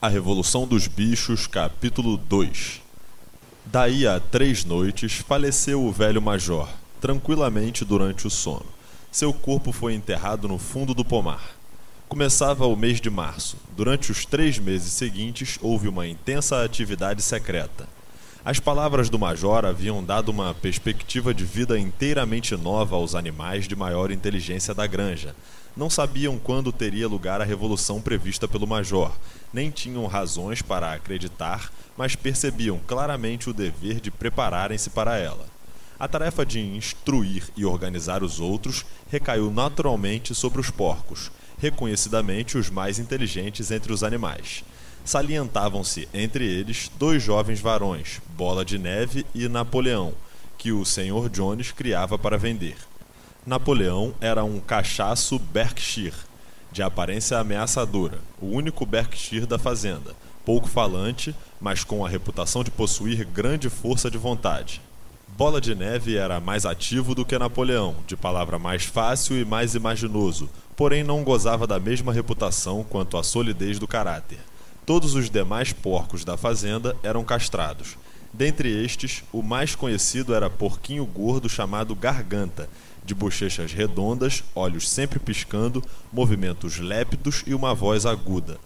A 0.00 0.08
Revolução 0.08 0.66
dos 0.66 0.86
Bichos, 0.86 1.46
capítulo 1.46 2.18
2 2.18 2.82
Daí 3.64 4.06
a 4.06 4.20
três 4.20 4.62
noites 4.62 5.14
faleceu 5.14 5.82
o 5.82 5.90
velho 5.90 6.20
major, 6.20 6.68
tranquilamente 7.00 7.82
durante 7.82 8.26
o 8.26 8.30
sono. 8.30 8.66
Seu 9.10 9.32
corpo 9.32 9.72
foi 9.72 9.94
enterrado 9.94 10.46
no 10.46 10.58
fundo 10.58 10.92
do 10.92 11.02
pomar. 11.02 11.56
Começava 12.10 12.66
o 12.66 12.76
mês 12.76 13.00
de 13.00 13.08
março. 13.08 13.56
Durante 13.74 14.12
os 14.12 14.26
três 14.26 14.58
meses 14.58 14.92
seguintes 14.92 15.58
houve 15.62 15.88
uma 15.88 16.06
intensa 16.06 16.62
atividade 16.62 17.22
secreta. 17.22 17.88
As 18.44 18.60
palavras 18.60 19.08
do 19.08 19.18
major 19.18 19.64
haviam 19.64 20.04
dado 20.04 20.28
uma 20.28 20.52
perspectiva 20.52 21.32
de 21.32 21.46
vida 21.46 21.78
inteiramente 21.78 22.54
nova 22.54 22.96
aos 22.96 23.14
animais 23.14 23.66
de 23.66 23.74
maior 23.74 24.10
inteligência 24.10 24.74
da 24.74 24.86
granja. 24.86 25.34
Não 25.76 25.90
sabiam 25.90 26.38
quando 26.38 26.72
teria 26.72 27.06
lugar 27.06 27.42
a 27.42 27.44
revolução 27.44 28.00
prevista 28.00 28.48
pelo 28.48 28.66
major, 28.66 29.12
nem 29.52 29.70
tinham 29.70 30.06
razões 30.06 30.62
para 30.62 30.94
acreditar, 30.94 31.70
mas 31.98 32.16
percebiam 32.16 32.80
claramente 32.86 33.50
o 33.50 33.52
dever 33.52 34.00
de 34.00 34.10
prepararem-se 34.10 34.88
para 34.88 35.18
ela. 35.18 35.46
A 35.98 36.08
tarefa 36.08 36.46
de 36.46 36.60
instruir 36.60 37.44
e 37.54 37.64
organizar 37.66 38.22
os 38.22 38.40
outros 38.40 38.86
recaiu 39.10 39.50
naturalmente 39.50 40.34
sobre 40.34 40.60
os 40.60 40.70
porcos, 40.70 41.30
reconhecidamente 41.58 42.56
os 42.56 42.70
mais 42.70 42.98
inteligentes 42.98 43.70
entre 43.70 43.92
os 43.92 44.02
animais. 44.02 44.64
Salientavam-se 45.04 46.08
entre 46.12 46.44
eles 46.44 46.90
dois 46.98 47.22
jovens 47.22 47.60
varões, 47.60 48.20
Bola 48.36 48.64
de 48.64 48.78
Neve 48.78 49.26
e 49.34 49.46
Napoleão, 49.46 50.14
que 50.56 50.72
o 50.72 50.84
Sr. 50.84 51.28
Jones 51.30 51.70
criava 51.70 52.18
para 52.18 52.38
vender. 52.38 52.76
Napoleão 53.46 54.12
era 54.20 54.42
um 54.42 54.58
cachaço 54.58 55.38
Berkshire, 55.38 56.16
de 56.72 56.82
aparência 56.82 57.38
ameaçadora, 57.38 58.18
o 58.42 58.46
único 58.46 58.84
Berkshire 58.84 59.46
da 59.46 59.56
fazenda, 59.56 60.16
pouco 60.44 60.68
falante, 60.68 61.32
mas 61.60 61.84
com 61.84 62.04
a 62.04 62.08
reputação 62.08 62.64
de 62.64 62.72
possuir 62.72 63.24
grande 63.24 63.70
força 63.70 64.10
de 64.10 64.18
vontade. 64.18 64.82
Bola 65.28 65.60
de 65.60 65.76
Neve 65.76 66.16
era 66.16 66.40
mais 66.40 66.66
ativo 66.66 67.14
do 67.14 67.24
que 67.24 67.38
Napoleão, 67.38 67.94
de 68.04 68.16
palavra 68.16 68.58
mais 68.58 68.82
fácil 68.82 69.38
e 69.40 69.44
mais 69.44 69.76
imaginoso, 69.76 70.50
porém 70.74 71.04
não 71.04 71.22
gozava 71.22 71.68
da 71.68 71.78
mesma 71.78 72.12
reputação 72.12 72.82
quanto 72.82 73.16
à 73.16 73.22
solidez 73.22 73.78
do 73.78 73.86
caráter. 73.86 74.40
Todos 74.84 75.14
os 75.14 75.30
demais 75.30 75.72
porcos 75.72 76.24
da 76.24 76.36
fazenda 76.36 76.96
eram 77.00 77.22
castrados. 77.22 77.96
Dentre 78.36 78.68
estes, 78.68 79.24
o 79.32 79.40
mais 79.40 79.74
conhecido 79.74 80.34
era 80.34 80.50
porquinho 80.50 81.06
gordo 81.06 81.48
chamado 81.48 81.94
Garganta, 81.94 82.68
de 83.02 83.14
bochechas 83.14 83.72
redondas, 83.72 84.44
olhos 84.54 84.90
sempre 84.90 85.18
piscando, 85.18 85.82
movimentos 86.12 86.76
lépidos 86.78 87.42
e 87.46 87.54
uma 87.54 87.74
voz 87.74 88.04
aguda. 88.04 88.58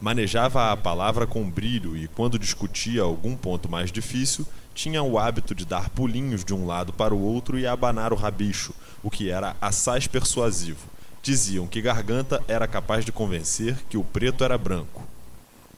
Manejava 0.00 0.70
a 0.70 0.76
palavra 0.76 1.26
com 1.26 1.50
brilho 1.50 1.96
e, 1.96 2.06
quando 2.06 2.38
discutia 2.38 3.02
algum 3.02 3.34
ponto 3.34 3.68
mais 3.68 3.90
difícil, 3.90 4.46
tinha 4.72 5.02
o 5.02 5.18
hábito 5.18 5.56
de 5.56 5.64
dar 5.64 5.90
pulinhos 5.90 6.44
de 6.44 6.54
um 6.54 6.64
lado 6.64 6.92
para 6.92 7.12
o 7.12 7.20
outro 7.20 7.58
e 7.58 7.66
abanar 7.66 8.12
o 8.12 8.16
rabicho, 8.16 8.72
o 9.02 9.10
que 9.10 9.28
era 9.28 9.56
assaz 9.60 10.06
persuasivo. 10.06 10.86
Diziam 11.20 11.66
que 11.66 11.82
Garganta 11.82 12.40
era 12.46 12.68
capaz 12.68 13.04
de 13.04 13.10
convencer 13.10 13.76
que 13.88 13.96
o 13.96 14.04
preto 14.04 14.44
era 14.44 14.56
branco. 14.56 15.02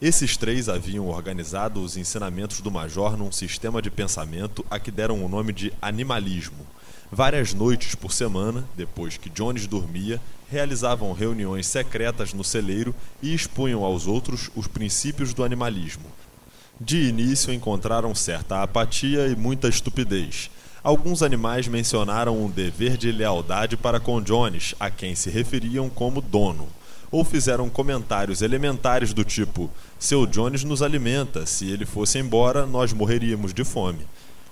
Esses 0.01 0.37
três 0.37 0.69
haviam 0.69 1.09
organizado 1.09 1.83
os 1.83 1.97
ensinamentos 1.97 2.61
do 2.61 2.71
Major 2.71 3.17
num 3.17 3.33
sistema 3.33 3.81
de 3.81 3.91
pensamento 3.91 4.65
a 4.71 4.79
que 4.79 4.91
deram 4.91 5.25
o 5.25 5.29
nome 5.29 5.55
de 5.55 5.73
animalismo. 5.81 6.67
Várias 7.11 7.55
noites 7.55 7.95
por 7.95 8.13
semana, 8.13 8.69
depois 8.77 9.17
que 9.17 9.31
Jones 9.31 9.67
dormia, 9.67 10.21
realizavam 10.51 11.15
reuniões 11.15 11.67
secretas 11.67 12.35
no 12.35 12.45
celeiro 12.45 12.95
e 13.23 13.33
expunham 13.33 13.85
aos 13.85 14.07
outros 14.07 14.51
os 14.55 14.67
princípios 14.67 15.33
do 15.33 15.43
animalismo. 15.43 16.05
De 16.79 17.09
início 17.09 17.51
encontraram 17.51 18.15
certa 18.15 18.63
apatia 18.63 19.29
e 19.29 19.35
muita 19.35 19.67
estupidez. 19.67 20.51
Alguns 20.85 21.23
animais 21.23 21.69
mencionaram 21.69 22.39
um 22.39 22.51
dever 22.51 22.99
de 22.99 23.11
lealdade 23.11 23.79
para 23.79 23.99
com 23.99 24.21
Jones, 24.21 24.75
a 24.79 24.91
quem 24.91 25.15
se 25.15 25.31
referiam 25.31 25.89
como 25.89 26.21
dono 26.21 26.69
ou 27.11 27.25
fizeram 27.25 27.69
comentários 27.69 28.43
elementares 28.43 29.13
do 29.13 29.25
tipo: 29.25 29.71
Seu 29.99 30.27
Jones 30.27 30.65
nos 30.65 30.83
alimenta, 30.83 31.47
se 31.47 31.71
ele 31.71 31.87
fosse 31.87 32.19
embora, 32.19 32.67
nós 32.67 32.93
morreríamos 32.93 33.53
de 33.55 33.65
fome. 33.65 34.07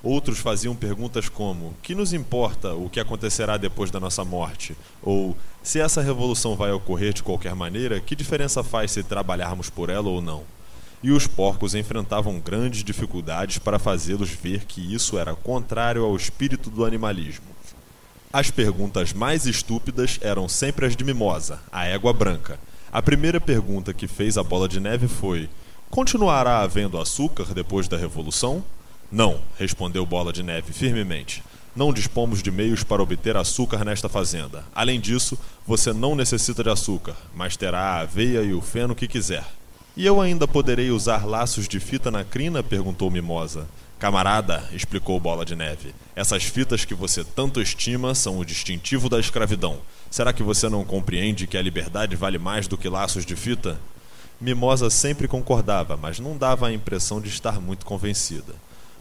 Outros 0.04 0.38
faziam 0.38 0.76
perguntas 0.76 1.30
como: 1.30 1.74
Que 1.82 1.94
nos 1.94 2.12
importa 2.12 2.74
o 2.74 2.90
que 2.90 3.00
acontecerá 3.00 3.56
depois 3.56 3.90
da 3.90 3.98
nossa 3.98 4.22
morte? 4.22 4.76
Ou 5.02 5.34
se 5.62 5.80
essa 5.80 6.02
revolução 6.02 6.54
vai 6.54 6.70
ocorrer 6.72 7.14
de 7.14 7.22
qualquer 7.22 7.54
maneira, 7.54 7.98
que 8.00 8.14
diferença 8.14 8.62
faz 8.62 8.90
se 8.90 9.02
trabalharmos 9.02 9.70
por 9.70 9.88
ela 9.88 10.10
ou 10.10 10.20
não? 10.20 10.42
E 11.02 11.10
os 11.10 11.26
porcos 11.26 11.74
enfrentavam 11.74 12.38
grandes 12.38 12.84
dificuldades 12.84 13.58
para 13.58 13.78
fazê-los 13.78 14.28
ver 14.30 14.64
que 14.66 14.94
isso 14.94 15.18
era 15.18 15.34
contrário 15.34 16.04
ao 16.04 16.14
espírito 16.14 16.68
do 16.68 16.84
animalismo. 16.84 17.46
As 18.34 18.50
perguntas 18.50 19.12
mais 19.12 19.46
estúpidas 19.46 20.18
eram 20.20 20.48
sempre 20.48 20.86
as 20.86 20.96
de 20.96 21.04
Mimosa, 21.04 21.60
a 21.70 21.86
égua 21.86 22.12
branca. 22.12 22.58
A 22.92 23.00
primeira 23.00 23.40
pergunta 23.40 23.94
que 23.94 24.08
fez 24.08 24.36
a 24.36 24.42
bola 24.42 24.68
de 24.68 24.80
neve 24.80 25.06
foi: 25.06 25.48
Continuará 25.88 26.58
havendo 26.58 26.98
açúcar 26.98 27.54
depois 27.54 27.86
da 27.86 27.96
revolução? 27.96 28.64
Não, 29.08 29.40
respondeu 29.56 30.04
Bola 30.04 30.32
de 30.32 30.42
Neve 30.42 30.72
firmemente. 30.72 31.44
Não 31.76 31.92
dispomos 31.92 32.42
de 32.42 32.50
meios 32.50 32.82
para 32.82 33.00
obter 33.00 33.36
açúcar 33.36 33.84
nesta 33.84 34.08
fazenda. 34.08 34.64
Além 34.74 34.98
disso, 34.98 35.38
você 35.64 35.92
não 35.92 36.16
necessita 36.16 36.64
de 36.64 36.70
açúcar, 36.70 37.14
mas 37.36 37.56
terá 37.56 37.78
a 37.78 38.00
aveia 38.00 38.42
e 38.42 38.52
o 38.52 38.60
feno 38.60 38.96
que 38.96 39.06
quiser. 39.06 39.44
E 39.96 40.04
eu 40.04 40.20
ainda 40.20 40.48
poderei 40.48 40.90
usar 40.90 41.24
laços 41.24 41.68
de 41.68 41.78
fita 41.78 42.10
na 42.10 42.24
crina? 42.24 42.64
perguntou 42.64 43.12
Mimosa. 43.12 43.68
Camarada, 44.04 44.62
explicou 44.70 45.18
Bola 45.18 45.46
de 45.46 45.56
Neve, 45.56 45.94
essas 46.14 46.44
fitas 46.44 46.84
que 46.84 46.94
você 46.94 47.24
tanto 47.24 47.58
estima 47.58 48.14
são 48.14 48.38
o 48.38 48.44
distintivo 48.44 49.08
da 49.08 49.18
escravidão. 49.18 49.78
Será 50.10 50.30
que 50.30 50.42
você 50.42 50.68
não 50.68 50.84
compreende 50.84 51.46
que 51.46 51.56
a 51.56 51.62
liberdade 51.62 52.14
vale 52.14 52.36
mais 52.36 52.68
do 52.68 52.76
que 52.76 52.86
laços 52.86 53.24
de 53.24 53.34
fita? 53.34 53.80
Mimosa 54.38 54.90
sempre 54.90 55.26
concordava, 55.26 55.96
mas 55.96 56.20
não 56.20 56.36
dava 56.36 56.66
a 56.66 56.72
impressão 56.74 57.18
de 57.18 57.30
estar 57.30 57.58
muito 57.62 57.86
convencida. 57.86 58.52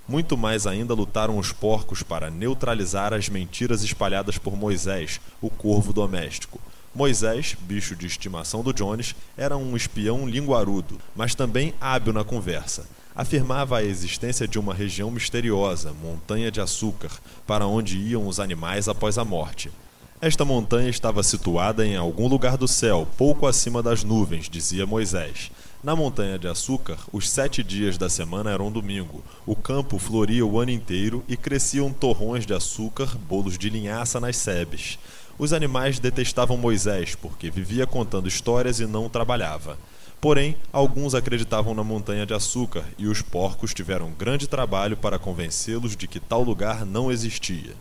Muito 0.08 0.38
mais 0.38 0.66
ainda 0.66 0.94
lutaram 0.94 1.38
os 1.38 1.52
porcos 1.52 2.02
para 2.02 2.32
neutralizar 2.32 3.14
as 3.14 3.28
mentiras 3.28 3.84
espalhadas 3.84 4.38
por 4.38 4.56
Moisés, 4.56 5.20
o 5.42 5.50
corvo 5.50 5.92
doméstico. 5.92 6.62
Moisés, 6.96 7.58
bicho 7.60 7.94
de 7.94 8.08
estimação 8.08 8.64
do 8.64 8.72
Jones, 8.72 9.14
era 9.36 9.58
um 9.58 9.76
espião 9.76 10.26
linguarudo, 10.26 10.98
mas 11.14 11.36
também 11.36 11.74
hábil 11.82 12.14
na 12.14 12.24
conversa 12.24 12.86
afirmava 13.16 13.78
a 13.78 13.84
existência 13.84 14.48
de 14.48 14.58
uma 14.58 14.74
região 14.74 15.12
misteriosa, 15.12 15.94
montanha 15.94 16.52
de 16.52 16.60
açúcar, 16.60 17.12
para 17.46 17.68
onde 17.68 17.98
iam 17.98 18.28
os 18.28 18.40
animais 18.40 18.88
após 18.88 19.18
a 19.18 19.26
morte. 19.26 19.72
Esta 20.20 20.46
montanha 20.46 20.90
estava 20.90 21.22
situada 21.22 21.86
em 21.86 21.98
algum 21.98 22.28
lugar 22.28 22.56
do 22.56 22.68
céu, 22.68 23.08
pouco 23.18 23.46
acima 23.46 23.84
das 23.84 24.04
nuvens, 24.04 24.50
dizia 24.50 24.86
Moisés. 24.86 25.52
Na 25.84 25.98
montanha 25.98 26.40
de 26.40 26.48
açúcar, 26.48 26.98
os 27.12 27.30
sete 27.30 27.62
dias 27.62 27.98
da 27.98 28.08
semana 28.08 28.50
eram 28.50 28.72
domingo. 28.72 29.22
O 29.46 29.54
campo 29.54 30.00
floria 30.00 30.46
o 30.46 30.58
ano 30.58 30.72
inteiro 30.72 31.22
e 31.28 31.36
cresciam 31.36 31.92
torrões 31.92 32.46
de 32.46 32.54
açúcar, 32.54 33.18
bolos 33.28 33.58
de 33.58 33.70
linhaça 33.70 34.18
nas 34.18 34.38
sebes. 34.38 34.98
Os 35.38 35.52
animais 35.52 36.00
detestavam 36.00 36.56
Moisés 36.56 37.16
porque 37.16 37.52
vivia 37.52 37.86
contando 37.86 38.30
histórias 38.30 38.80
e 38.80 38.86
não 38.86 39.10
trabalhava. 39.10 39.78
Porém, 40.24 40.56
alguns 40.72 41.14
acreditavam 41.14 41.74
na 41.74 41.84
montanha 41.84 42.26
de 42.26 42.34
açúcar 42.34 42.86
e 42.98 43.08
os 43.08 43.22
porcos 43.22 43.74
tiveram 43.74 44.14
grande 44.14 44.48
trabalho 44.48 44.96
para 44.96 45.20
convencê-los 45.20 45.98
de 45.98 46.08
que 46.08 46.18
tal 46.18 46.42
lugar 46.42 46.86
não 46.86 47.12
existia. 47.12 47.76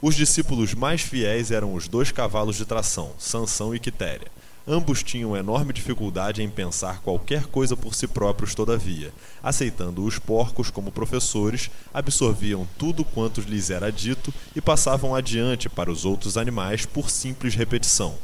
Os 0.00 0.14
discípulos 0.14 0.72
mais 0.72 1.02
fiéis 1.02 1.50
eram 1.50 1.74
os 1.74 1.88
dois 1.88 2.10
cavalos 2.10 2.56
de 2.56 2.64
tração, 2.64 3.12
Sansão 3.18 3.74
e 3.74 3.78
Quitéria. 3.78 4.28
Ambos 4.66 5.02
tinham 5.02 5.36
enorme 5.36 5.70
dificuldade 5.70 6.42
em 6.42 6.48
pensar 6.48 7.02
qualquer 7.02 7.44
coisa 7.48 7.76
por 7.76 7.94
si 7.94 8.06
próprios, 8.06 8.54
todavia. 8.54 9.12
Aceitando 9.42 10.02
os 10.02 10.18
porcos 10.18 10.70
como 10.70 10.90
professores, 10.90 11.70
absorviam 11.92 12.66
tudo 12.78 13.04
quanto 13.04 13.42
lhes 13.42 13.68
era 13.68 13.92
dito 13.92 14.32
e 14.56 14.62
passavam 14.62 15.14
adiante 15.14 15.68
para 15.68 15.92
os 15.92 16.06
outros 16.06 16.38
animais 16.38 16.86
por 16.86 17.10
simples 17.10 17.54
repetição 17.54 18.16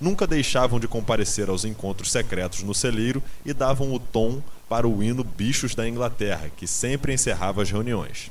nunca 0.00 0.26
deixavam 0.26 0.78
de 0.78 0.88
comparecer 0.88 1.48
aos 1.48 1.64
encontros 1.64 2.12
secretos 2.12 2.62
no 2.62 2.74
celeiro 2.74 3.22
e 3.44 3.52
davam 3.52 3.92
o 3.92 3.98
tom 3.98 4.42
para 4.68 4.86
o 4.86 5.02
hino 5.02 5.24
Bichos 5.24 5.74
da 5.74 5.88
Inglaterra, 5.88 6.50
que 6.56 6.66
sempre 6.66 7.12
encerrava 7.12 7.62
as 7.62 7.70
reuniões. 7.70 8.30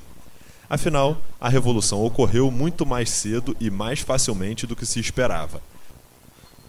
Afinal, 0.69 1.21
a 1.39 1.47
revolução 1.47 2.03
ocorreu 2.03 2.49
muito 2.49 2.85
mais 2.85 3.09
cedo 3.09 3.55
e 3.59 3.69
mais 3.69 3.99
facilmente 3.99 4.65
do 4.65 4.75
que 4.75 4.85
se 4.85 4.99
esperava. 4.99 5.61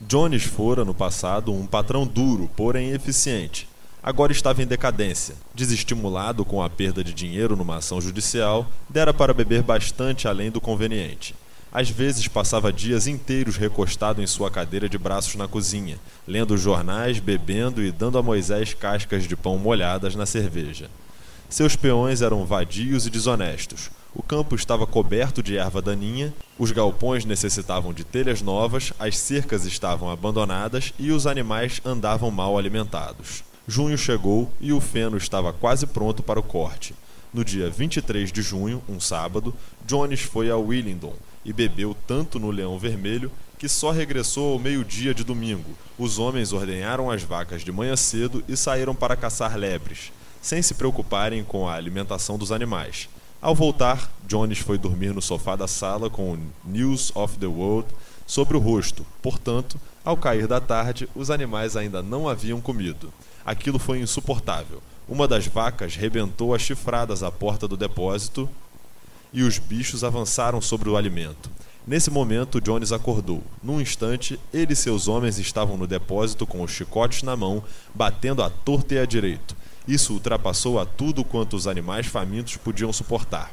Jones 0.01 0.45
fora, 0.45 0.85
no 0.85 0.95
passado, 0.95 1.53
um 1.53 1.67
patrão 1.67 2.07
duro, 2.07 2.51
porém 2.55 2.91
eficiente. 2.91 3.67
Agora 4.03 4.31
estava 4.31 4.63
em 4.63 4.67
decadência. 4.67 5.35
Desestimulado 5.55 6.45
com 6.45 6.63
a 6.63 6.69
perda 6.69 7.03
de 7.03 7.13
dinheiro 7.13 7.57
numa 7.57 7.79
ação 7.79 8.01
judicial, 8.01 8.71
dera 8.89 9.13
para 9.13 9.35
beber 9.35 9.63
bastante 9.63 10.29
além 10.29 10.51
do 10.51 10.61
conveniente. 10.61 11.35
Às 11.77 11.91
vezes 11.91 12.27
passava 12.27 12.73
dias 12.73 13.07
inteiros 13.07 13.59
recostado 13.59 14.23
em 14.23 14.27
sua 14.27 14.51
cadeira 14.51 14.89
de 14.89 14.97
braços 14.97 15.35
na 15.35 15.47
cozinha, 15.47 15.99
lendo 16.27 16.57
jornais, 16.57 17.19
bebendo 17.19 17.85
e 17.85 17.93
dando 17.93 18.17
a 18.17 18.23
Moisés 18.23 18.73
cascas 18.73 19.25
de 19.25 19.37
pão 19.37 19.59
molhadas 19.59 20.15
na 20.15 20.25
cerveja. 20.25 20.89
Seus 21.51 21.77
peões 21.77 22.23
eram 22.23 22.47
vadios 22.47 23.07
e 23.07 23.11
desonestos. 23.11 23.91
O 24.15 24.23
campo 24.23 24.57
estava 24.57 24.87
coberto 24.87 25.43
de 25.43 25.59
erva 25.59 25.83
daninha, 25.83 26.33
os 26.59 26.73
galpões 26.73 27.27
necessitavam 27.27 27.93
de 27.93 28.05
telhas 28.05 28.41
novas, 28.41 28.95
as 28.99 29.19
cercas 29.19 29.67
estavam 29.67 30.09
abandonadas 30.09 30.95
e 30.99 31.11
os 31.11 31.27
animais 31.27 31.83
andavam 31.85 32.31
mal 32.31 32.57
alimentados. 32.57 33.45
Junho 33.69 33.99
chegou 33.99 34.51
e 34.63 34.73
o 34.73 34.81
feno 34.81 35.19
estava 35.19 35.53
quase 35.53 35.87
pronto 35.87 36.23
para 36.23 36.41
o 36.41 36.43
corte. 36.43 36.95
No 37.35 37.45
dia 37.45 37.69
23 37.69 38.33
de 38.33 38.41
junho, 38.41 38.83
um 38.89 38.99
sábado, 38.99 39.55
Jones 39.87 40.23
foi 40.23 40.49
a 40.49 40.57
Willingdon 40.57 41.13
e 41.47 41.53
bebeu 41.53 41.97
tanto 42.07 42.41
no 42.41 42.51
Leão 42.51 42.77
Vermelho 42.77 43.31
que 43.57 43.69
só 43.69 43.93
regressou 43.93 44.53
ao 44.53 44.59
meio-dia 44.59 45.15
de 45.15 45.23
domingo. 45.23 45.71
Os 45.97 46.19
homens 46.19 46.53
ordenharam 46.53 47.09
as 47.09 47.23
vacas 47.23 47.63
de 47.63 47.71
manhã 47.71 47.97
cedo 47.97 48.45
e 48.49 48.57
saíram 48.57 48.95
para 48.95 49.17
caçar 49.17 49.57
lebres, 49.57 50.13
sem 50.43 50.61
se 50.61 50.75
preocuparem 50.75 51.45
com 51.45 51.69
a 51.69 51.75
alimentação 51.75 52.37
dos 52.37 52.51
animais. 52.51 53.09
Ao 53.41 53.55
voltar, 53.55 54.11
Jones 54.27 54.59
foi 54.59 54.77
dormir 54.77 55.15
no 55.15 55.23
sofá 55.23 55.55
da 55.55 55.69
sala 55.69 56.11
com 56.11 56.33
o 56.33 56.39
News 56.65 57.13
of 57.15 57.39
the 57.39 57.47
World 57.47 57.89
sobre 58.27 58.57
o 58.57 58.61
rosto. 58.61 59.07
Portanto, 59.23 59.81
ao 60.05 60.17
cair 60.17 60.49
da 60.49 60.61
tarde, 60.61 61.09
os 61.15 61.31
animais 61.31 61.77
ainda 61.77 62.03
não 62.03 62.29
haviam 62.29 62.61
comido. 62.61 63.13
Aquilo 63.45 63.79
foi 63.79 64.01
insuportável. 64.01 64.83
Uma 65.09 65.29
das 65.29 65.47
vacas 65.47 65.95
rebentou 65.95 66.53
as 66.53 66.63
chifradas 66.63 67.23
à 67.23 67.31
porta 67.31 67.69
do 67.69 67.77
depósito 67.77 68.49
e 69.37 69.43
os 69.43 69.59
bichos 69.59 70.03
avançaram 70.03 70.63
sobre 70.63 70.89
o 70.89 70.97
alimento. 70.97 71.51
Nesse 71.87 72.11
momento, 72.11 72.59
Jones 72.59 72.91
acordou. 72.91 73.43
Num 73.63 73.79
instante, 73.79 74.41
ele 74.51 74.73
e 74.73 74.77
seus 74.77 75.09
homens 75.09 75.39
estavam 75.39 75.77
no 75.77 75.87
depósito 75.87 76.47
com 76.47 76.63
os 76.63 76.71
chicotes 76.71 77.23
na 77.23 77.37
mão, 77.37 77.63
batendo 77.95 78.43
à 78.43 78.49
torta 78.49 78.95
e 78.95 78.99
à 78.99 79.05
direito. 79.05 79.55
Isso 79.87 80.15
ultrapassou 80.15 80.81
a 80.81 80.87
tudo 80.87 81.23
quanto 81.23 81.55
os 81.55 81.67
animais 81.67 82.07
famintos 82.07 82.57
podiam 82.57 82.91
suportar. 82.95 83.53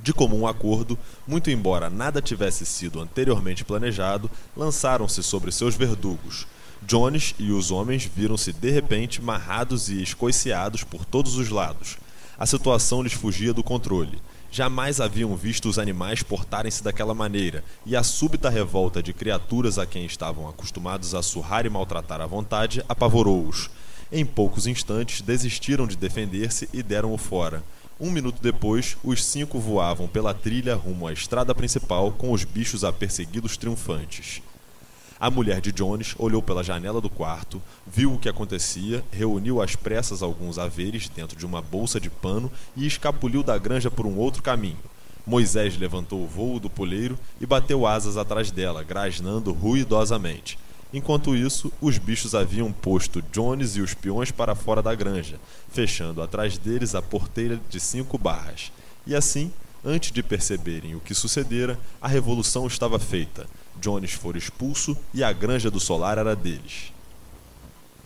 De 0.00 0.12
comum 0.12 0.48
acordo, 0.48 0.98
muito 1.28 1.48
embora 1.48 1.88
nada 1.88 2.20
tivesse 2.20 2.66
sido 2.66 3.00
anteriormente 3.00 3.64
planejado, 3.64 4.28
lançaram-se 4.56 5.22
sobre 5.22 5.52
seus 5.52 5.76
verdugos. 5.76 6.44
Jones 6.82 7.36
e 7.38 7.52
os 7.52 7.70
homens 7.70 8.04
viram-se 8.04 8.52
de 8.52 8.70
repente 8.72 9.22
marrados 9.22 9.90
e 9.90 10.02
escoiceados 10.02 10.82
por 10.82 11.04
todos 11.04 11.36
os 11.36 11.50
lados. 11.50 11.98
A 12.36 12.46
situação 12.46 13.00
lhes 13.00 13.12
fugia 13.12 13.54
do 13.54 13.62
controle. 13.62 14.20
Jamais 14.50 15.00
haviam 15.00 15.36
visto 15.36 15.68
os 15.68 15.78
animais 15.78 16.22
portarem-se 16.22 16.82
daquela 16.82 17.14
maneira, 17.14 17.62
e 17.84 17.94
a 17.94 18.02
súbita 18.02 18.48
revolta 18.48 19.02
de 19.02 19.12
criaturas 19.12 19.78
a 19.78 19.86
quem 19.86 20.06
estavam 20.06 20.48
acostumados 20.48 21.14
a 21.14 21.22
surrar 21.22 21.66
e 21.66 21.70
maltratar 21.70 22.20
à 22.20 22.26
vontade 22.26 22.82
apavorou-os. 22.88 23.70
Em 24.10 24.24
poucos 24.24 24.66
instantes 24.66 25.20
desistiram 25.20 25.86
de 25.86 25.96
defender-se 25.96 26.68
e 26.72 26.82
deram-o 26.82 27.18
fora. 27.18 27.62
Um 28.00 28.10
minuto 28.10 28.40
depois, 28.40 28.96
os 29.04 29.24
cinco 29.24 29.58
voavam 29.58 30.08
pela 30.08 30.32
trilha 30.32 30.74
rumo 30.74 31.06
à 31.06 31.12
estrada 31.12 31.54
principal 31.54 32.12
com 32.12 32.32
os 32.32 32.44
bichos 32.44 32.84
a 32.84 32.92
persegui-los 32.92 33.56
triunfantes. 33.56 34.40
A 35.20 35.30
mulher 35.32 35.60
de 35.60 35.72
Jones 35.72 36.14
olhou 36.16 36.40
pela 36.40 36.62
janela 36.62 37.00
do 37.00 37.10
quarto, 37.10 37.60
viu 37.84 38.14
o 38.14 38.18
que 38.20 38.28
acontecia, 38.28 39.04
reuniu 39.10 39.60
às 39.60 39.74
pressas 39.74 40.22
alguns 40.22 40.58
haveres 40.58 41.08
dentro 41.08 41.36
de 41.36 41.44
uma 41.44 41.60
bolsa 41.60 41.98
de 41.98 42.08
pano 42.08 42.52
e 42.76 42.86
escapuliu 42.86 43.42
da 43.42 43.58
granja 43.58 43.90
por 43.90 44.06
um 44.06 44.16
outro 44.16 44.44
caminho. 44.44 44.78
Moisés 45.26 45.76
levantou 45.76 46.22
o 46.22 46.26
vôo 46.26 46.60
do 46.60 46.70
poleiro 46.70 47.18
e 47.40 47.46
bateu 47.46 47.84
asas 47.84 48.16
atrás 48.16 48.52
dela, 48.52 48.84
grasnando 48.84 49.52
ruidosamente. 49.52 50.56
Enquanto 50.94 51.34
isso, 51.34 51.72
os 51.80 51.98
bichos 51.98 52.32
haviam 52.32 52.72
posto 52.72 53.20
Jones 53.20 53.74
e 53.74 53.80
os 53.80 53.94
peões 53.94 54.30
para 54.30 54.54
fora 54.54 54.80
da 54.80 54.94
granja, 54.94 55.40
fechando 55.68 56.22
atrás 56.22 56.56
deles 56.56 56.94
a 56.94 57.02
porteira 57.02 57.60
de 57.68 57.80
cinco 57.80 58.16
barras. 58.16 58.72
E 59.04 59.16
assim, 59.16 59.52
antes 59.84 60.12
de 60.12 60.22
perceberem 60.22 60.94
o 60.94 61.00
que 61.00 61.12
sucedera, 61.12 61.78
a 62.00 62.06
revolução 62.06 62.68
estava 62.68 63.00
feita. 63.00 63.46
Jones 63.80 64.12
fora 64.12 64.38
expulso 64.38 64.96
e 65.12 65.22
a 65.22 65.32
granja 65.32 65.70
do 65.70 65.80
solar 65.80 66.18
era 66.18 66.34
deles. 66.34 66.92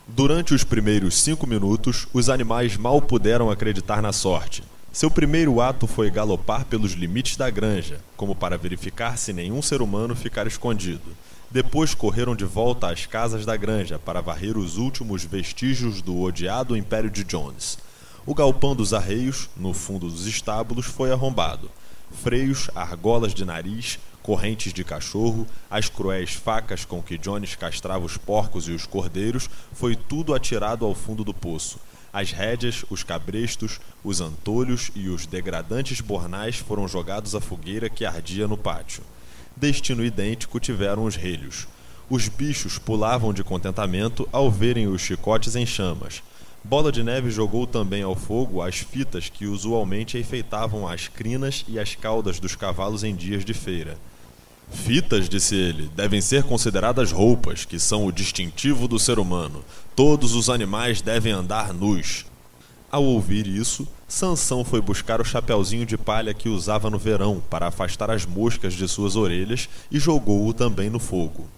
Durante 0.06 0.52
os 0.52 0.64
primeiros 0.64 1.20
cinco 1.20 1.46
minutos, 1.46 2.06
os 2.12 2.28
animais 2.28 2.76
mal 2.76 3.00
puderam 3.00 3.50
acreditar 3.50 4.02
na 4.02 4.12
sorte. 4.12 4.62
Seu 4.92 5.10
primeiro 5.10 5.60
ato 5.60 5.86
foi 5.86 6.10
galopar 6.10 6.66
pelos 6.66 6.92
limites 6.92 7.36
da 7.36 7.48
granja, 7.48 8.00
como 8.16 8.34
para 8.34 8.58
verificar 8.58 9.16
se 9.16 9.32
nenhum 9.32 9.62
ser 9.62 9.80
humano 9.80 10.14
ficara 10.14 10.48
escondido. 10.48 11.16
Depois 11.50 11.94
correram 11.94 12.36
de 12.36 12.44
volta 12.44 12.90
às 12.90 13.06
casas 13.06 13.46
da 13.46 13.56
granja 13.56 13.98
para 13.98 14.20
varrer 14.20 14.58
os 14.58 14.76
últimos 14.76 15.24
vestígios 15.24 16.02
do 16.02 16.20
odiado 16.20 16.76
Império 16.76 17.10
de 17.10 17.24
Jones. 17.24 17.78
O 18.26 18.34
galpão 18.34 18.74
dos 18.74 18.92
arreios, 18.92 19.48
no 19.56 19.72
fundo 19.72 20.08
dos 20.08 20.26
estábulos, 20.26 20.86
foi 20.86 21.10
arrombado. 21.10 21.70
Freios, 22.22 22.70
argolas 22.74 23.32
de 23.32 23.44
nariz, 23.44 23.98
correntes 24.22 24.72
de 24.72 24.84
cachorro, 24.84 25.46
as 25.70 25.88
cruéis 25.88 26.32
facas 26.32 26.84
com 26.84 27.02
que 27.02 27.18
Jones 27.18 27.54
castrava 27.56 28.04
os 28.04 28.16
porcos 28.16 28.68
e 28.68 28.72
os 28.72 28.86
cordeiros, 28.86 29.48
foi 29.72 29.96
tudo 29.96 30.34
atirado 30.34 30.84
ao 30.84 30.94
fundo 30.94 31.24
do 31.24 31.34
poço. 31.34 31.78
As 32.12 32.30
rédeas, 32.30 32.84
os 32.90 33.02
cabrestos, 33.02 33.80
os 34.04 34.20
antolhos 34.20 34.90
e 34.94 35.08
os 35.08 35.26
degradantes 35.26 36.00
bornais 36.00 36.56
foram 36.56 36.86
jogados 36.86 37.34
à 37.34 37.40
fogueira 37.40 37.88
que 37.88 38.04
ardia 38.04 38.46
no 38.46 38.56
pátio 38.56 39.02
destino 39.56 40.04
idêntico 40.04 40.58
tiveram 40.58 41.04
os 41.04 41.16
relhos. 41.16 41.68
Os 42.08 42.28
bichos 42.28 42.78
pulavam 42.78 43.32
de 43.32 43.44
contentamento 43.44 44.28
ao 44.32 44.50
verem 44.50 44.88
os 44.88 45.00
chicotes 45.00 45.56
em 45.56 45.64
chamas. 45.64 46.22
Bola 46.64 46.92
de 46.92 47.02
Neve 47.02 47.30
jogou 47.30 47.66
também 47.66 48.02
ao 48.02 48.14
fogo 48.14 48.62
as 48.62 48.76
fitas 48.76 49.28
que 49.28 49.46
usualmente 49.46 50.18
enfeitavam 50.18 50.86
as 50.86 51.08
crinas 51.08 51.64
e 51.66 51.78
as 51.78 51.94
caudas 51.94 52.38
dos 52.38 52.54
cavalos 52.54 53.02
em 53.02 53.14
dias 53.14 53.44
de 53.44 53.54
feira. 53.54 53.96
Fitas, 54.72 55.28
disse 55.28 55.54
ele, 55.54 55.90
devem 55.94 56.20
ser 56.20 56.42
consideradas 56.42 57.12
roupas, 57.12 57.64
que 57.64 57.78
são 57.78 58.06
o 58.06 58.12
distintivo 58.12 58.88
do 58.88 58.98
ser 58.98 59.18
humano. 59.18 59.64
Todos 59.94 60.34
os 60.34 60.48
animais 60.48 61.00
devem 61.00 61.32
andar 61.32 61.72
nus. 61.72 62.26
Ao 62.90 63.04
ouvir 63.04 63.46
isso, 63.46 63.86
Sansão 64.08 64.64
foi 64.64 64.80
buscar 64.80 65.20
o 65.20 65.24
chapeuzinho 65.24 65.86
de 65.86 65.96
palha 65.96 66.34
que 66.34 66.48
usava 66.48 66.90
no 66.90 66.98
verão 66.98 67.42
para 67.48 67.66
afastar 67.66 68.10
as 68.10 68.26
moscas 68.26 68.74
de 68.74 68.86
suas 68.86 69.16
orelhas 69.16 69.68
e 69.90 69.98
jogou-o 69.98 70.52
também 70.52 70.90
no 70.90 70.98
fogo. 70.98 71.48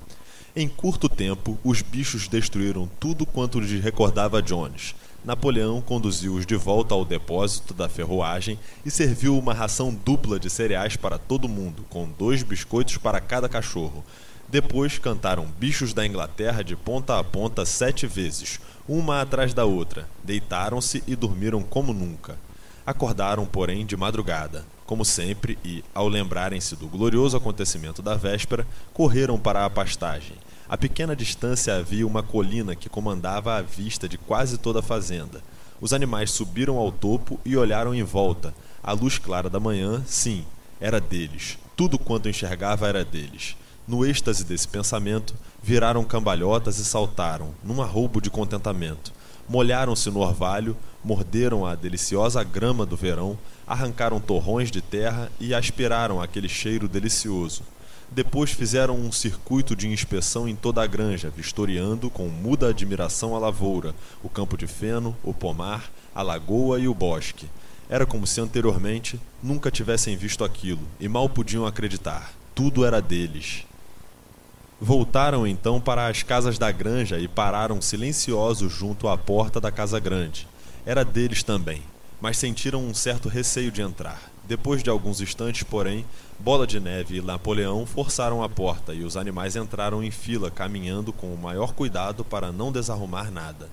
Em 0.55 0.69
curto 0.69 1.09
tempo, 1.09 1.59
os 1.65 1.83
bichos 1.83 2.29
destruíram 2.29 2.89
tudo 3.01 3.27
quanto 3.27 3.59
lhes 3.59 3.83
recordava 3.83 4.41
Jones. 4.41 4.95
Napoleão 5.25 5.81
conduziu-os 5.81 6.45
de 6.45 6.55
volta 6.55 6.95
ao 6.95 7.03
depósito 7.03 7.73
da 7.73 7.89
ferroagem 7.89 8.59
e 8.85 8.91
serviu 8.91 9.39
uma 9.39 9.55
ração 9.55 9.95
dupla 9.95 10.39
de 10.39 10.51
cereais 10.51 10.97
para 10.97 11.17
todo 11.17 11.49
mundo, 11.49 11.83
com 11.89 12.07
dois 12.19 12.43
biscoitos 12.43 12.99
para 12.99 13.23
cada 13.23 13.49
cachorro. 13.49 14.05
Depois 14.47 14.99
cantaram 14.99 15.47
Bichos 15.59 15.95
da 15.95 16.07
Inglaterra 16.07 16.63
de 16.63 16.77
ponta 16.77 17.19
a 17.19 17.25
ponta 17.25 17.65
sete 17.65 18.07
vezes, 18.07 18.61
uma 18.87 19.23
atrás 19.23 19.55
da 19.55 19.65
outra, 19.65 20.07
deitaram-se 20.23 21.03
e 21.07 21.17
dormiram 21.17 21.63
como 21.63 21.95
nunca. 21.95 22.37
Acordaram, 22.85 23.47
porém, 23.47 23.87
de 23.87 23.97
madrugada, 23.97 24.67
como 24.85 25.07
sempre, 25.07 25.59
e, 25.65 25.83
ao 25.95 26.07
lembrarem-se 26.07 26.77
do 26.77 26.87
glorioso 26.87 27.35
acontecimento 27.35 28.03
da 28.03 28.15
véspera, 28.15 28.67
correram 28.93 29.39
para 29.39 29.65
a 29.65 29.71
pastagem. 29.71 30.37
A 30.67 30.79
pequena 30.79 31.15
distância 31.15 31.77
havia 31.77 32.07
uma 32.07 32.23
colina 32.23 32.75
que 32.75 32.89
comandava 32.89 33.57
a 33.57 33.61
vista 33.61 34.09
de 34.09 34.17
quase 34.17 34.57
toda 34.57 34.79
a 34.79 34.83
fazenda. 34.83 35.43
Os 35.79 35.93
animais 35.93 36.31
subiram 36.31 36.79
ao 36.79 36.91
topo 36.91 37.39
e 37.45 37.55
olharam 37.55 37.95
em 37.95 38.03
volta. 38.03 38.55
A 38.83 38.93
luz 38.93 39.19
clara 39.19 39.51
da 39.51 39.61
manhã, 39.61 40.03
sim, 40.07 40.45
era 40.81 40.99
deles. 40.99 41.59
Tudo 41.77 41.99
quanto 41.99 42.31
enxergava 42.31 42.89
era 42.89 43.05
deles. 43.05 43.57
No 43.87 44.07
êxtase 44.07 44.43
desse 44.43 44.67
pensamento, 44.67 45.35
viraram 45.63 46.03
cambalhotas 46.03 46.79
e 46.79 46.85
saltaram, 46.85 47.55
num 47.63 47.83
arroubo 47.83 48.19
de 48.19 48.31
contentamento. 48.31 49.13
Molharam-se 49.47 50.11
no 50.11 50.21
orvalho, 50.21 50.75
morderam 51.05 51.67
a 51.67 51.75
deliciosa 51.75 52.43
grama 52.43 52.87
do 52.87 52.97
verão, 52.97 53.39
arrancaram 53.67 54.19
torrões 54.19 54.71
de 54.71 54.81
terra 54.81 55.31
e 55.39 55.53
aspiraram 55.53 56.23
aquele 56.23 56.49
cheiro 56.49 56.89
delicioso. 56.89 57.63
Depois 58.15 58.53
fizeram 58.53 58.95
um 58.95 59.11
circuito 59.11 59.75
de 59.75 59.89
inspeção 59.89 60.49
em 60.49 60.55
toda 60.55 60.81
a 60.81 60.87
granja, 60.87 61.33
vistoriando 61.37 62.09
com 62.09 62.29
muda 62.29 62.69
admiração 62.69 63.35
a 63.35 63.41
lavoura, 63.41 63.93
o 64.23 64.29
campo 64.29 64.57
de 64.57 64.69
feno, 64.69 65.17
o 65.21 65.35
pomar, 65.35 65.91
a 66.15 66.23
lagoa 66.23 66.79
e 66.79 66.87
o 66.87 66.95
bosque. 66.95 67.51
Era 67.91 68.07
como 68.07 68.25
se 68.25 68.41
anteriormente 68.41 69.21
nunca 69.43 69.69
tivessem 69.69 70.17
visto 70.17 70.45
aquilo 70.45 70.83
e 71.01 71.09
mal 71.09 71.29
podiam 71.29 71.67
acreditar. 71.67 72.33
Tudo 72.55 72.85
era 72.85 73.03
deles. 73.03 73.67
Voltaram 74.81 75.45
então 75.45 75.81
para 75.81 76.07
as 76.07 76.23
casas 76.23 76.57
da 76.57 76.71
granja 76.71 77.19
e 77.19 77.27
pararam 77.27 77.83
silenciosos 77.83 78.73
junto 78.73 79.09
à 79.09 79.19
porta 79.19 79.61
da 79.61 79.73
casa 79.73 79.99
grande. 79.99 80.47
Era 80.87 81.05
deles 81.05 81.43
também. 81.43 81.83
Mas 82.25 82.39
sentiram 82.39 82.83
um 82.83 82.95
certo 82.95 83.29
receio 83.29 83.71
de 83.71 83.83
entrar. 83.83 84.19
Depois 84.45 84.83
de 84.83 84.89
alguns 84.89 85.21
instantes, 85.21 85.63
porém, 85.63 86.07
Bola 86.41 86.67
de 86.67 86.81
Neve 86.81 87.19
e 87.19 87.21
Napoleão 87.21 87.85
forçaram 87.85 88.43
a 88.43 88.49
porta 88.49 88.95
e 88.95 89.05
os 89.05 89.15
animais 89.15 89.57
entraram 89.57 90.03
em 90.03 90.11
fila, 90.11 90.51
caminhando 90.51 91.13
com 91.13 91.35
o 91.35 91.37
maior 91.37 91.75
cuidado 91.75 92.25
para 92.25 92.51
não 92.51 92.73
desarrumar 92.73 93.31
nada. 93.31 93.69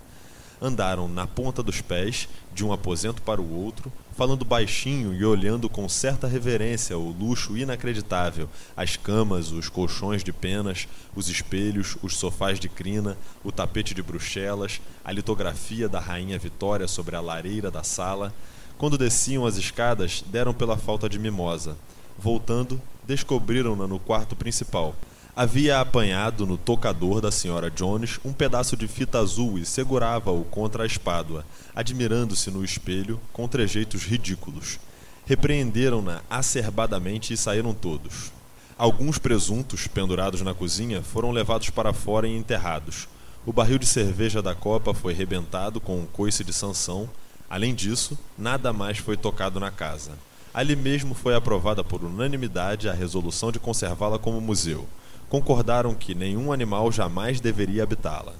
Andaram 0.61 1.07
na 1.07 1.25
ponta 1.25 1.63
dos 1.63 1.81
pés, 1.81 2.29
de 2.53 2.63
um 2.63 2.71
aposento 2.71 3.19
para 3.23 3.41
o 3.41 3.51
outro, 3.51 3.91
falando 4.15 4.45
baixinho 4.45 5.11
e 5.11 5.25
olhando 5.25 5.67
com 5.67 5.89
certa 5.89 6.27
reverência 6.27 6.95
o 6.99 7.09
luxo 7.09 7.57
inacreditável, 7.57 8.47
as 8.77 8.95
camas, 8.95 9.51
os 9.51 9.69
colchões 9.69 10.23
de 10.23 10.31
penas, 10.31 10.87
os 11.15 11.29
espelhos, 11.29 11.97
os 12.03 12.15
sofás 12.15 12.59
de 12.59 12.69
crina, 12.69 13.17
o 13.43 13.51
tapete 13.51 13.95
de 13.95 14.03
bruxelas, 14.03 14.79
a 15.03 15.11
litografia 15.11 15.89
da 15.89 15.99
rainha 15.99 16.37
Vitória 16.37 16.87
sobre 16.87 17.15
a 17.15 17.21
lareira 17.21 17.71
da 17.71 17.81
sala. 17.81 18.31
Quando 18.77 18.99
desciam 18.99 19.47
as 19.47 19.57
escadas, 19.57 20.23
deram 20.27 20.53
pela 20.53 20.77
falta 20.77 21.09
de 21.09 21.17
mimosa. 21.17 21.75
Voltando, 22.19 22.79
descobriram-na 23.07 23.87
no 23.87 23.97
quarto 23.97 24.35
principal. 24.35 24.95
Havia 25.33 25.79
apanhado 25.79 26.45
no 26.45 26.57
tocador 26.57 27.21
da 27.21 27.31
senhora 27.31 27.71
Jones 27.71 28.19
um 28.25 28.33
pedaço 28.33 28.75
de 28.75 28.85
fita 28.85 29.17
azul 29.17 29.57
e 29.57 29.65
segurava-o 29.65 30.43
contra 30.43 30.83
a 30.83 30.85
espádua, 30.85 31.45
admirando-se 31.73 32.51
no 32.51 32.65
espelho 32.65 33.17
com 33.31 33.47
trejeitos 33.47 34.03
ridículos. 34.03 34.77
Repreenderam-na 35.25 36.21
acerbadamente 36.29 37.33
e 37.33 37.37
saíram 37.37 37.73
todos. 37.73 38.33
Alguns 38.77 39.17
presuntos, 39.17 39.87
pendurados 39.87 40.41
na 40.41 40.53
cozinha, 40.53 41.01
foram 41.01 41.31
levados 41.31 41.69
para 41.69 41.93
fora 41.93 42.27
e 42.27 42.35
enterrados. 42.35 43.07
O 43.45 43.53
barril 43.53 43.77
de 43.79 43.85
cerveja 43.85 44.41
da 44.41 44.53
copa 44.53 44.93
foi 44.93 45.13
rebentado 45.13 45.79
com 45.79 45.97
um 45.97 46.05
coice 46.05 46.43
de 46.43 46.51
Sansão. 46.51 47.09
Além 47.49 47.73
disso, 47.73 48.19
nada 48.37 48.73
mais 48.73 48.97
foi 48.97 49.15
tocado 49.15 49.61
na 49.61 49.71
casa. 49.71 50.11
Ali 50.53 50.75
mesmo 50.75 51.15
foi 51.15 51.33
aprovada 51.33 51.85
por 51.85 52.03
unanimidade 52.03 52.89
a 52.89 52.93
resolução 52.93 53.49
de 53.49 53.59
conservá-la 53.59 54.19
como 54.19 54.41
museu. 54.41 54.85
Concordaram 55.31 55.95
que 55.95 56.13
nenhum 56.13 56.51
animal 56.51 56.91
jamais 56.91 57.39
deveria 57.39 57.83
habitá-la. 57.83 58.33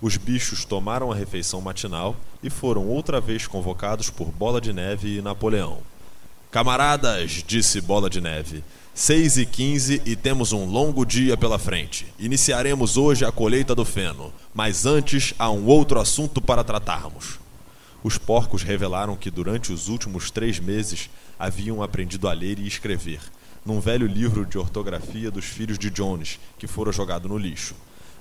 Os 0.00 0.16
bichos 0.16 0.64
tomaram 0.64 1.10
a 1.10 1.14
refeição 1.16 1.60
matinal 1.60 2.14
e 2.40 2.48
foram 2.48 2.86
outra 2.86 3.20
vez 3.20 3.48
convocados 3.48 4.08
por 4.08 4.28
Bola 4.28 4.60
de 4.60 4.72
Neve 4.72 5.18
e 5.18 5.20
Napoleão. 5.20 5.78
Camaradas, 6.48 7.42
disse 7.44 7.80
Bola 7.80 8.08
de 8.08 8.20
Neve, 8.20 8.62
6 8.94 9.38
e 9.38 9.46
15 9.46 10.02
e 10.06 10.14
temos 10.14 10.52
um 10.52 10.64
longo 10.64 11.04
dia 11.04 11.36
pela 11.36 11.58
frente. 11.58 12.06
Iniciaremos 12.20 12.96
hoje 12.96 13.24
a 13.24 13.32
colheita 13.32 13.74
do 13.74 13.84
feno, 13.84 14.32
mas 14.54 14.86
antes 14.86 15.34
há 15.40 15.50
um 15.50 15.66
outro 15.66 15.98
assunto 15.98 16.40
para 16.40 16.62
tratarmos. 16.62 17.40
Os 18.00 18.16
porcos 18.16 18.62
revelaram 18.62 19.16
que 19.16 19.28
durante 19.28 19.72
os 19.72 19.88
últimos 19.88 20.30
três 20.30 20.60
meses 20.60 21.10
haviam 21.36 21.82
aprendido 21.82 22.28
a 22.28 22.32
ler 22.32 22.60
e 22.60 22.66
escrever, 22.68 23.18
num 23.68 23.80
velho 23.80 24.06
livro 24.06 24.46
de 24.46 24.56
ortografia 24.56 25.30
dos 25.30 25.44
filhos 25.44 25.78
de 25.78 25.90
Jones, 25.90 26.40
que 26.58 26.66
fora 26.66 26.90
jogado 26.90 27.28
no 27.28 27.36
lixo. 27.36 27.74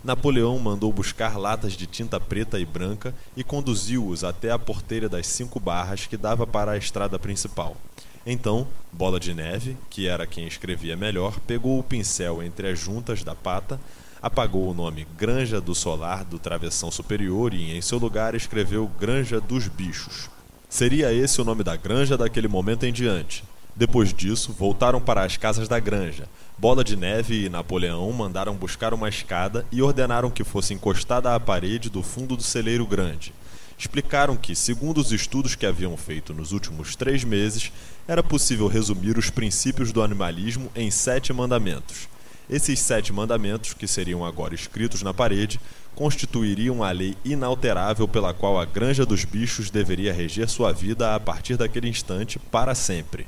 Napoleão 0.03 0.59
mandou 0.59 0.91
buscar 0.91 1.37
latas 1.37 1.71
de 1.71 1.87
tinta 1.87 2.19
preta 2.19 2.59
e 2.59 2.65
branca 2.65 3.15
e 3.35 3.45
conduziu-os 3.45 4.25
até 4.25 4.51
a 4.51 4.59
porteira 4.59 5.07
das 5.07 5.25
cinco 5.25 5.57
barras 5.57 6.05
que 6.05 6.17
dava 6.17 6.45
para 6.45 6.73
a 6.73 6.77
estrada 6.77 7.17
principal. 7.17 7.77
Então, 8.25 8.67
Bola 8.91 9.21
de 9.21 9.33
Neve, 9.33 9.77
que 9.89 10.05
era 10.05 10.27
quem 10.27 10.45
escrevia 10.45 10.97
melhor, 10.97 11.39
pegou 11.39 11.79
o 11.79 11.83
pincel 11.83 12.43
entre 12.43 12.67
as 12.67 12.77
juntas 12.77 13.23
da 13.23 13.33
pata, 13.33 13.79
apagou 14.21 14.69
o 14.69 14.73
nome 14.73 15.07
Granja 15.17 15.61
do 15.61 15.73
Solar 15.73 16.25
do 16.25 16.37
Travessão 16.37 16.91
Superior 16.91 17.53
e, 17.53 17.71
em 17.71 17.81
seu 17.81 17.99
lugar, 17.99 18.35
escreveu 18.35 18.91
Granja 18.99 19.39
dos 19.39 19.69
Bichos. 19.69 20.29
Seria 20.67 21.13
esse 21.13 21.39
o 21.39 21.45
nome 21.45 21.63
da 21.63 21.77
granja 21.77 22.17
daquele 22.17 22.49
momento 22.49 22.85
em 22.85 22.91
diante. 22.91 23.45
Depois 23.77 24.12
disso, 24.12 24.51
voltaram 24.57 25.00
para 25.00 25.24
as 25.24 25.38
casas 25.38 25.67
da 25.67 25.79
granja. 25.79 26.27
Bola 26.57 26.84
de 26.84 26.96
Neve 26.96 27.46
e 27.46 27.50
Napoleão 27.50 28.12
mandaram 28.12 28.55
buscar 28.55 28.91
uma 28.91 29.07
escada 29.07 29.67
e 29.72 29.84
ordenaram 29.84 30.31
que 30.31 30.43
fosse 30.43 30.74
encostada 30.74 31.36
à 31.36 31.39
parede 31.39 31.88
do 31.88 32.01
fundo 32.01 32.36
do 32.36 32.41
celeiro 32.41 32.88
grande. 32.88 33.31
Explicaram 33.77 34.36
que, 34.36 34.55
segundo 34.55 34.98
os 34.98 35.12
estudos 35.12 35.53
que 35.53 35.63
haviam 35.63 35.96
feito 35.96 36.34
nos 36.34 36.53
últimos 36.53 36.96
três 36.96 37.24
meses, 37.24 37.72
era 38.07 38.24
possível 38.24 38.67
resumir 38.67 39.15
os 39.15 39.29
princípios 39.29 39.91
do 39.91 40.01
animalismo 40.01 40.72
em 40.75 40.89
sete 40.89 41.31
mandamentos. 41.31 42.10
Esses 42.50 42.79
sete 42.79 43.13
mandamentos, 43.13 43.75
que 43.75 43.88
seriam 43.88 44.25
agora 44.25 44.55
escritos 44.55 45.03
na 45.03 45.13
parede, 45.13 45.60
constituiriam 45.93 46.84
a 46.84 46.89
lei 46.89 47.15
inalterável 47.24 48.07
pela 48.07 48.34
qual 48.34 48.60
a 48.60 48.65
granja 48.65 49.05
dos 49.05 49.24
bichos 49.24 49.69
deveria 49.69 50.12
reger 50.12 50.50
sua 50.50 50.72
vida 50.72 51.13
a 51.13 51.19
partir 51.19 51.57
daquele 51.57 51.88
instante 51.88 52.39
para 52.39 52.74
sempre. 52.74 53.27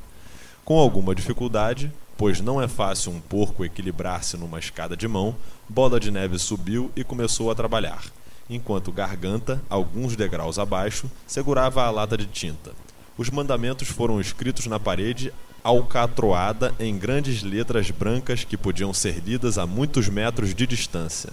Com 0.70 0.78
alguma 0.78 1.16
dificuldade, 1.16 1.92
pois 2.16 2.40
não 2.40 2.62
é 2.62 2.68
fácil 2.68 3.12
um 3.12 3.20
porco 3.20 3.66
equilibrar-se 3.66 4.38
numa 4.38 4.60
escada 4.60 4.96
de 4.96 5.08
mão, 5.08 5.36
Bola 5.68 6.00
de 6.00 6.12
Neve 6.12 6.38
subiu 6.38 6.92
e 6.96 7.04
começou 7.04 7.50
a 7.50 7.56
trabalhar, 7.56 8.04
enquanto 8.48 8.92
Garganta, 8.92 9.60
alguns 9.68 10.16
degraus 10.16 10.60
abaixo, 10.60 11.10
segurava 11.26 11.82
a 11.82 11.90
lata 11.90 12.16
de 12.16 12.28
tinta. 12.28 12.72
Os 13.18 13.32
mandamentos 13.32 13.88
foram 13.88 14.22
escritos 14.22 14.68
na 14.68 14.80
parede 14.80 15.34
alcatroada 15.64 16.72
em 16.80 17.00
grandes 17.00 17.42
letras 17.42 17.90
brancas 17.90 18.44
que 18.44 18.56
podiam 18.56 18.94
ser 18.94 19.24
lidas 19.26 19.58
a 19.58 19.66
muitos 19.66 20.08
metros 20.08 20.54
de 20.54 20.68
distância. 20.68 21.32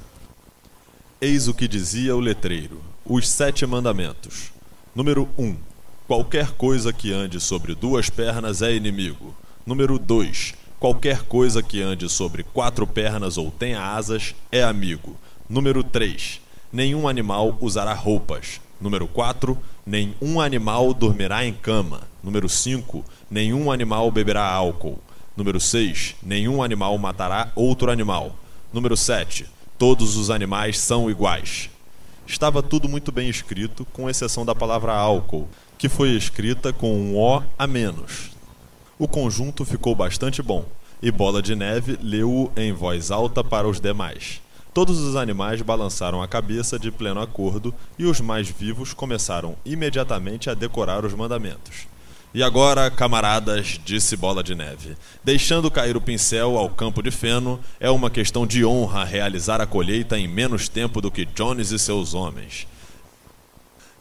Eis 1.20 1.46
o 1.46 1.52
que 1.52 1.68
dizia 1.68 2.16
o 2.16 2.20
letreiro: 2.20 2.80
Os 3.04 3.28
Sete 3.28 3.66
Mandamentos. 3.66 4.50
Número 4.94 5.28
1. 5.36 5.75
Qualquer 6.06 6.52
coisa 6.52 6.92
que 6.92 7.12
ande 7.12 7.40
sobre 7.40 7.74
duas 7.74 8.08
pernas 8.08 8.62
é 8.62 8.72
inimigo. 8.72 9.34
Número 9.66 9.98
2. 9.98 10.54
Qualquer 10.78 11.22
coisa 11.24 11.60
que 11.64 11.82
ande 11.82 12.08
sobre 12.08 12.44
quatro 12.44 12.86
pernas 12.86 13.36
ou 13.36 13.50
tenha 13.50 13.82
asas 13.82 14.32
é 14.52 14.62
amigo. 14.62 15.16
Número 15.48 15.82
3. 15.82 16.40
Nenhum 16.72 17.08
animal 17.08 17.58
usará 17.60 17.92
roupas. 17.92 18.60
Número 18.80 19.08
4. 19.08 19.58
Nenhum 19.84 20.40
animal 20.40 20.94
dormirá 20.94 21.44
em 21.44 21.52
cama. 21.52 22.02
Número 22.22 22.48
5. 22.48 23.04
Nenhum 23.28 23.72
animal 23.72 24.08
beberá 24.12 24.48
álcool. 24.48 25.00
Número 25.36 25.58
6. 25.58 26.14
Nenhum 26.22 26.62
animal 26.62 26.96
matará 26.98 27.50
outro 27.56 27.90
animal. 27.90 28.36
Número 28.72 28.96
7. 28.96 29.44
Todos 29.76 30.16
os 30.16 30.30
animais 30.30 30.78
são 30.78 31.10
iguais. 31.10 31.68
Estava 32.26 32.60
tudo 32.60 32.88
muito 32.88 33.12
bem 33.12 33.28
escrito, 33.28 33.84
com 33.92 34.10
exceção 34.10 34.44
da 34.44 34.54
palavra 34.54 34.92
álcool, 34.92 35.48
que 35.78 35.88
foi 35.88 36.10
escrita 36.10 36.72
com 36.72 36.92
um 36.92 37.16
O 37.16 37.40
a 37.56 37.66
menos. 37.68 38.32
O 38.98 39.06
conjunto 39.06 39.64
ficou 39.64 39.94
bastante 39.94 40.42
bom, 40.42 40.64
e 41.00 41.10
Bola 41.10 41.40
de 41.40 41.54
Neve 41.54 41.96
leu-o 42.02 42.50
em 42.56 42.72
voz 42.72 43.12
alta 43.12 43.44
para 43.44 43.68
os 43.68 43.80
demais. 43.80 44.40
Todos 44.74 44.98
os 44.98 45.14
animais 45.14 45.62
balançaram 45.62 46.20
a 46.20 46.26
cabeça 46.26 46.78
de 46.78 46.90
pleno 46.90 47.20
acordo 47.20 47.72
e 47.96 48.04
os 48.04 48.20
mais 48.20 48.48
vivos 48.48 48.92
começaram 48.92 49.56
imediatamente 49.64 50.50
a 50.50 50.54
decorar 50.54 51.04
os 51.04 51.14
mandamentos. 51.14 51.86
E 52.36 52.42
agora, 52.42 52.90
camaradas, 52.90 53.80
disse 53.82 54.14
Bola 54.14 54.44
de 54.44 54.54
Neve, 54.54 54.94
deixando 55.24 55.70
cair 55.70 55.96
o 55.96 56.02
pincel 56.02 56.58
ao 56.58 56.68
campo 56.68 57.02
de 57.02 57.10
feno, 57.10 57.58
é 57.80 57.90
uma 57.90 58.10
questão 58.10 58.46
de 58.46 58.62
honra 58.62 59.04
realizar 59.04 59.58
a 59.62 59.66
colheita 59.66 60.18
em 60.18 60.28
menos 60.28 60.68
tempo 60.68 61.00
do 61.00 61.10
que 61.10 61.24
Jones 61.24 61.70
e 61.70 61.78
seus 61.78 62.12
homens. 62.12 62.66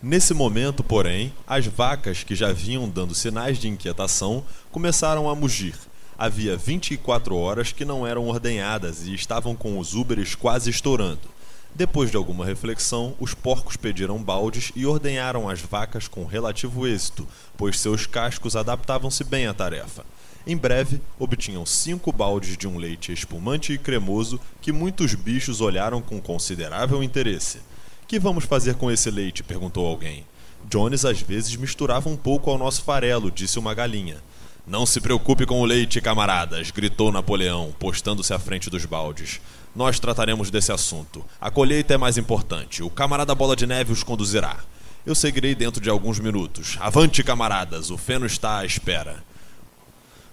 Nesse 0.04 0.34
momento, 0.34 0.84
porém, 0.84 1.32
as 1.48 1.66
vacas 1.66 2.26
que 2.26 2.36
já 2.36 2.52
vinham 2.52 2.90
dando 2.90 3.16
sinais 3.16 3.58
de 3.58 3.70
inquietação 3.70 4.44
começaram 4.70 5.30
a 5.30 5.34
mugir 5.34 5.76
havia 6.18 6.56
24 6.56 7.36
horas 7.36 7.72
que 7.72 7.86
não 7.86 8.08
eram 8.08 8.28
ordenhadas 8.28 9.06
e 9.06 9.14
estavam 9.14 9.56
com 9.56 9.78
os 9.78 9.94
úberes 9.94 10.34
quase 10.34 10.70
estourando. 10.70 11.35
Depois 11.76 12.10
de 12.10 12.16
alguma 12.16 12.46
reflexão, 12.46 13.14
os 13.20 13.34
porcos 13.34 13.76
pediram 13.76 14.24
baldes 14.24 14.72
e 14.78 14.86
ordenharam 14.86 15.50
as 15.50 15.60
vacas 15.60 16.08
com 16.08 16.24
relativo 16.24 16.88
êxito, 16.88 17.28
pois 17.58 17.78
seus 17.82 18.06
cascos 18.06 18.56
adaptavam-se 18.56 19.26
bem 19.26 19.46
à 19.46 19.54
tarefa. 19.54 20.06
Em 20.48 20.56
breve, 20.56 21.02
obtinham 21.20 21.66
cinco 21.66 22.14
baldes 22.14 22.56
de 22.56 22.66
um 22.66 22.78
leite 22.78 23.12
espumante 23.12 23.74
e 23.74 23.78
cremoso 23.78 24.40
que 24.62 24.72
muitos 24.72 25.16
bichos 25.16 25.60
olharam 25.60 26.02
com 26.02 26.22
considerável 26.22 27.04
interesse. 27.04 27.60
Que 28.08 28.20
vamos 28.20 28.46
fazer 28.46 28.76
com 28.76 28.90
esse 28.90 29.12
leite? 29.12 29.44
perguntou 29.44 29.86
alguém. 29.86 30.26
Jones 30.70 31.04
às 31.04 31.20
vezes 31.20 31.58
misturava 31.58 32.08
um 32.08 32.16
pouco 32.16 32.50
ao 32.50 32.58
nosso 32.58 32.84
farelo, 32.84 33.30
disse 33.30 33.60
uma 33.60 33.74
galinha. 33.74 34.24
Não 34.66 34.86
se 34.86 35.02
preocupe 35.02 35.46
com 35.46 35.60
o 35.60 35.66
leite, 35.66 36.00
camaradas, 36.00 36.72
gritou 36.72 37.12
Napoleão, 37.12 37.76
postando-se 37.78 38.34
à 38.34 38.40
frente 38.40 38.70
dos 38.70 38.86
baldes. 38.86 39.42
Nós 39.76 40.00
trataremos 40.00 40.50
desse 40.50 40.72
assunto. 40.72 41.26
A 41.40 41.52
colheita 41.52 41.94
é 41.94 41.98
mais 41.98 42.18
importante. 42.18 42.82
O 42.82 42.90
camarada 42.90 43.36
Bola 43.36 43.58
de 43.58 43.68
Neve 43.68 43.92
os 43.92 44.04
conduzirá. 44.04 44.64
Eu 45.06 45.14
seguirei 45.14 45.54
dentro 45.54 45.82
de 45.82 45.90
alguns 45.90 46.18
minutos. 46.18 46.78
Avante, 46.80 47.22
camaradas, 47.22 47.92
o 47.92 47.98
feno 47.98 48.26
está 48.26 48.60
à 48.60 48.66
espera. 48.66 49.22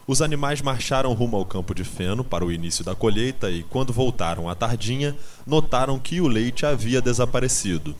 Os 0.07 0.23
animais 0.23 0.63
marcharam 0.63 1.13
rumo 1.13 1.37
ao 1.37 1.45
campo 1.45 1.75
de 1.75 1.83
feno 1.83 2.23
para 2.23 2.45
o 2.45 2.53
início 2.53 2.85
da 2.85 2.95
colheita 2.95 3.51
e, 3.51 3.65
quando 3.65 3.93
voltaram 3.93 4.49
à 4.49 4.55
tardinha, 4.55 5.17
notaram 5.45 5.99
que 5.99 6.21
o 6.21 6.29
leite 6.29 6.65
havia 6.65 7.01
desaparecido. 7.01 7.97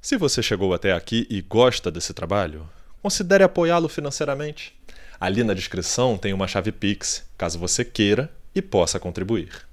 Se 0.00 0.16
você 0.16 0.42
chegou 0.42 0.72
até 0.72 0.92
aqui 0.92 1.26
e 1.28 1.42
gosta 1.42 1.90
desse 1.90 2.14
trabalho, 2.14 2.66
considere 3.02 3.44
apoiá-lo 3.44 3.90
financeiramente. 3.90 4.74
Ali 5.20 5.44
na 5.44 5.52
descrição 5.52 6.16
tem 6.16 6.32
uma 6.32 6.48
chave 6.48 6.72
Pix, 6.72 7.24
caso 7.36 7.58
você 7.58 7.84
queira 7.84 8.30
e 8.54 8.62
possa 8.62 9.00
contribuir. 9.00 9.66